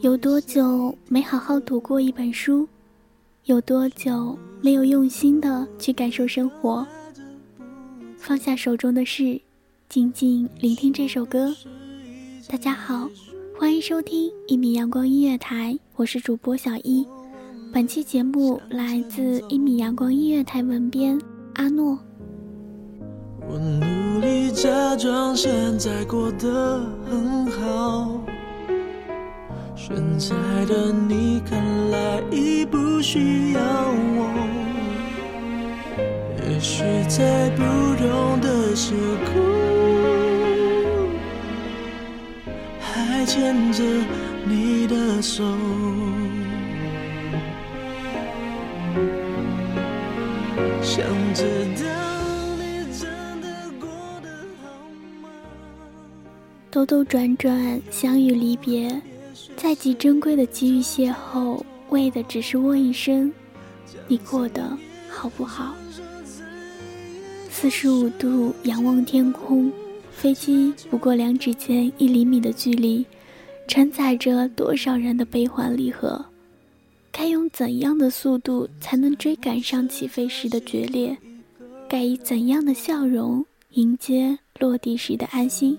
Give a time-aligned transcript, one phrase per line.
[0.00, 2.66] 有多久没好好读过一本书？
[3.44, 6.86] 有多久没有用心的去感受生活？
[8.16, 9.40] 放下手中的事，
[9.88, 11.54] 静静聆听这首歌。
[12.48, 13.08] 大家好，
[13.58, 17.06] 欢迎收听一米阳光音乐台，我是主播小一。
[17.72, 21.18] 本期节目来自一米阳光音乐台文编
[21.54, 21.98] 阿诺。
[24.52, 28.20] 假装现在过得很好，
[29.76, 30.34] 现在
[30.66, 34.30] 的你看来已不需要我。
[36.48, 37.62] 也许在不
[37.96, 38.94] 同的时
[39.26, 39.32] 空，
[42.80, 43.82] 还牵着
[44.44, 45.44] 你的手。
[50.82, 51.04] 想
[51.34, 51.44] 知
[51.84, 52.17] 道
[56.78, 59.02] 兜兜转转，相遇离别，
[59.56, 63.32] 再极珍贵的机遇邂逅，为的只是问一声：
[64.06, 64.78] 你过得
[65.10, 65.74] 好不好？
[67.50, 69.72] 四十五度仰望天空，
[70.12, 73.04] 飞机不过两指间一厘米的距离，
[73.66, 76.24] 承载着多少人的悲欢离合？
[77.10, 81.18] 该用怎样的速度才能追赶上起飞时的决裂？
[81.88, 85.76] 该以怎样的笑容迎接落地时的安心？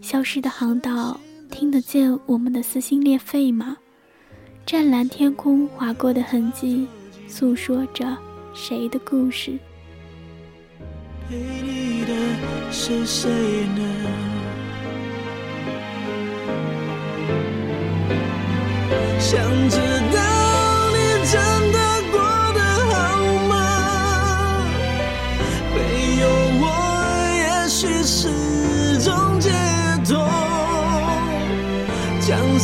[0.00, 1.18] 消失的航道，
[1.50, 3.76] 听得见我们的撕心裂肺吗？
[4.64, 6.86] 湛蓝天空划过的痕迹，
[7.26, 8.16] 诉说着
[8.54, 9.58] 谁的故事？
[11.28, 13.30] 陪你的是谁
[13.76, 14.27] 呢？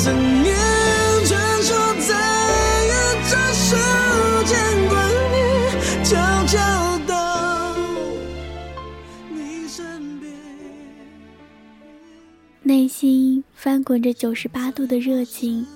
[0.04, 0.54] 将思念
[1.24, 1.74] 传说
[2.06, 2.12] 在
[2.84, 2.90] 宇
[3.30, 3.74] 宙时
[4.44, 4.54] 间
[4.86, 4.92] 观
[5.32, 6.58] 念，悄悄
[7.06, 7.74] 到
[9.30, 10.30] 你身边。
[12.62, 15.66] 内心翻滚着九十八度的热情，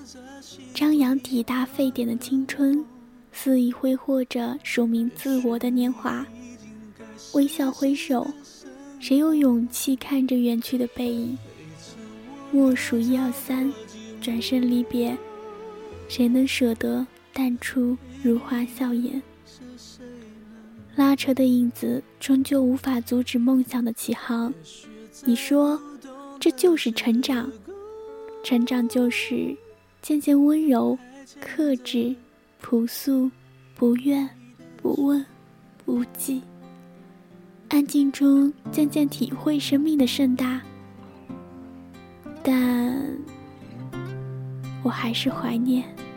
[0.75, 2.85] 张扬抵达沸点的青春，
[3.33, 6.27] 肆意挥霍着署名自我的年华。
[7.33, 8.31] 微笑挥手，
[9.01, 11.39] 谁有勇气看着远去的背影？
[12.53, 13.73] 默数一二三，
[14.29, 15.17] 转身离别，
[16.07, 19.23] 谁能舍得淡出如花笑颜？
[20.97, 24.53] 拉扯的影子终究无法阻止梦想的起航。
[25.25, 25.81] 你说，
[26.39, 27.51] 这就是成长。
[28.45, 29.57] 成长就是
[30.03, 30.99] 渐渐温柔、
[31.41, 32.15] 克制、
[32.61, 33.31] 朴素，
[33.75, 34.29] 不怨、
[34.77, 35.25] 不问、
[35.87, 36.43] 不计。
[37.71, 40.61] 安静中渐渐体会生命的盛大，
[42.43, 43.19] 但
[44.89, 46.08] 我还是怀念。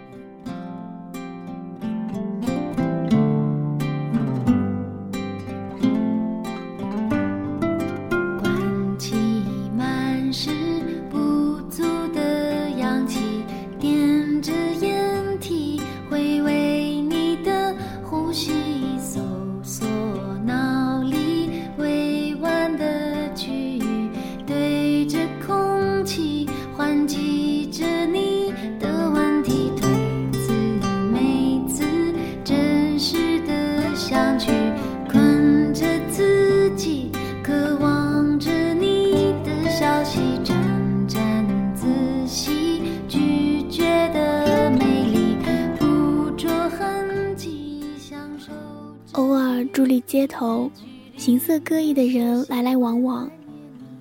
[49.82, 50.70] 伫立街头，
[51.18, 53.28] 形色各异的人来来往往，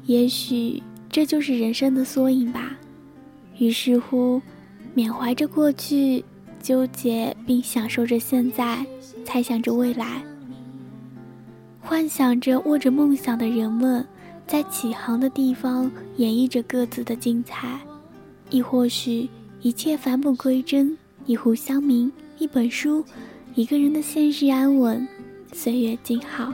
[0.04, 2.76] 也许这就是人生的缩影吧。
[3.56, 4.42] 于是乎，
[4.92, 6.22] 缅怀着过去，
[6.60, 8.84] 纠结并享受着现在，
[9.24, 10.22] 猜想着未来，
[11.80, 14.06] 幻想着握着梦想的人们，
[14.46, 17.80] 在起航的地方演绎着各自的精彩，
[18.50, 19.30] 亦或许
[19.62, 20.94] 一切返璞归真，
[21.24, 23.02] 一壶香茗，一本书，
[23.54, 25.08] 一个人的现实安稳，
[25.52, 26.52] 岁月静好。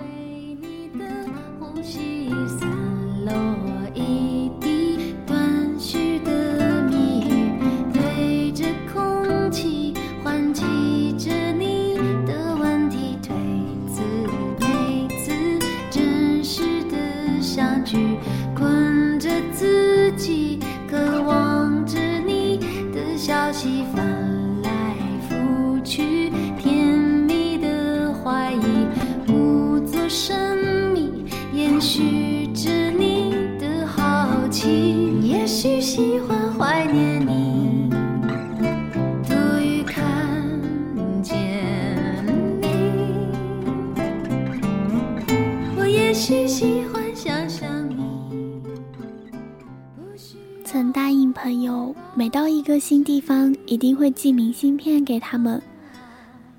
[51.67, 55.61] 友，每到一个新地方，一定会寄明信片给他们，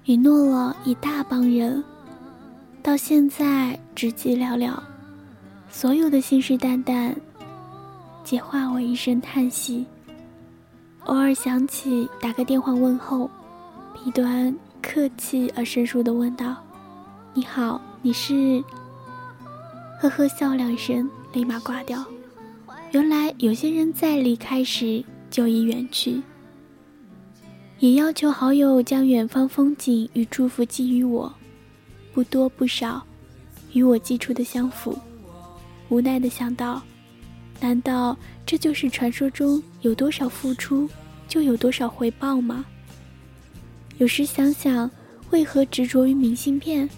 [0.05, 1.81] 允诺了一大帮人，
[2.83, 4.73] 到现在只寄寥寥，
[5.69, 7.15] 所有的信誓旦旦，
[8.23, 9.85] 皆化为一声叹息。
[11.05, 13.29] 偶尔想起，打个电话问候
[13.93, 16.57] ，B 端客气而生疏的问道
[17.33, 18.61] ：“你好，你是？”
[20.01, 22.03] 呵呵笑两声，立马挂掉。
[22.91, 26.21] 原来有些人在离开时就已远去。
[27.79, 31.31] 也要求好友将远方风景与祝福寄予我，
[32.13, 33.05] 不多不少，
[33.73, 34.97] 与我寄出的相符。
[35.89, 36.81] 无奈的想到，
[37.59, 40.89] 难道这就是传说中有多少付出
[41.27, 42.65] 就有多少回报吗？
[43.99, 44.89] 有时想想，
[45.29, 46.89] 为何执着于明信片？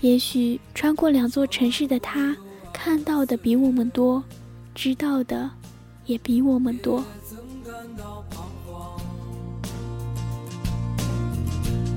[0.00, 2.34] 也许穿过两座城市的他，
[2.72, 4.22] 看到的比我们多，
[4.74, 5.48] 知道的
[6.04, 7.04] 也比我们多。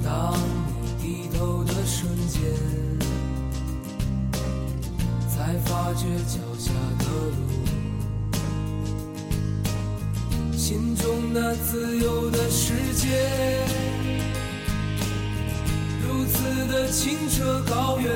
[0.03, 0.37] 当
[0.77, 2.39] 你低头的瞬间，
[5.27, 7.37] 才发觉脚下的路，
[10.55, 13.65] 心中那自由的世界。
[16.07, 18.13] 如此的清澈高远，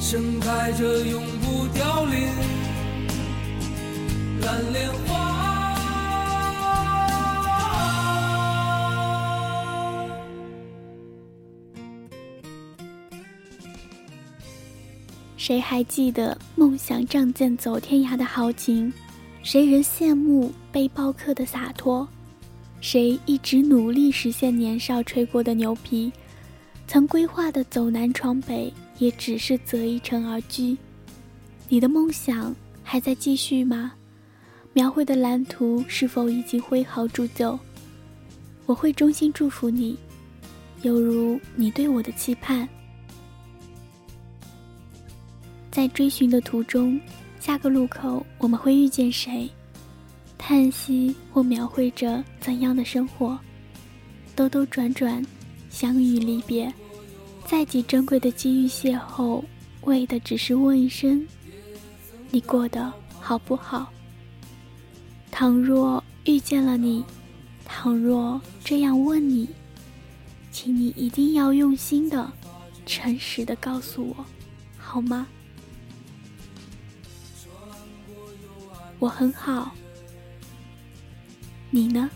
[0.00, 1.22] 盛开着永
[1.52, 2.26] 不凋零
[4.40, 5.76] 蓝莲花。
[15.36, 18.90] 谁还记得梦想仗剑走天涯的豪情？
[19.42, 22.08] 谁人羡慕背包客的洒脱？
[22.80, 26.10] 谁一直努力实现年少吹过的牛皮？
[26.88, 30.78] 曾规划的走南闯北，也只是择一城而居。
[31.72, 33.94] 你的梦想还在继续吗？
[34.74, 37.58] 描绘的蓝图是否已经挥毫铸就？
[38.66, 39.96] 我会衷心祝福你，
[40.82, 42.68] 犹如你对我的期盼。
[45.70, 47.00] 在追寻的途中，
[47.40, 49.48] 下个路口我们会遇见谁？
[50.36, 53.38] 叹息或描绘着怎样的生活，
[54.36, 55.24] 兜兜转转，
[55.70, 56.70] 相遇离别，
[57.46, 59.42] 再几珍贵的机遇邂逅，
[59.84, 61.26] 为的只是问一声：
[62.34, 63.92] 你过得好不好？
[65.30, 67.04] 倘若遇见了你，
[67.66, 69.50] 倘若这样问你，
[70.50, 72.32] 请你一定要用心的、
[72.86, 74.24] 诚实的告诉我，
[74.78, 75.26] 好吗？
[78.98, 79.70] 我很好。
[81.68, 82.08] 你呢？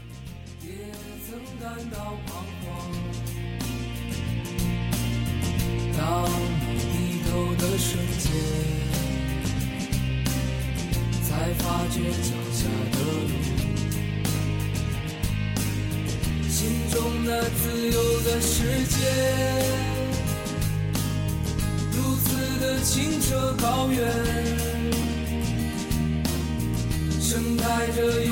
[5.98, 8.32] 当你低头的瞬间，
[11.36, 13.28] 才发觉脚下的路，
[16.48, 16.58] 心
[16.90, 17.60] 中那自
[17.92, 18.54] 由的世
[18.86, 18.96] 界，
[21.92, 24.00] 如此的清澈高远，
[27.20, 28.24] 盛开着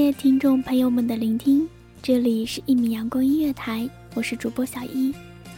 [0.00, 1.68] 谢听众朋友们的聆听，
[2.00, 5.12] 这里是一米阳光音乐台，我是主播小一，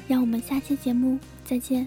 [0.09, 1.87] 让我们下期节目再见。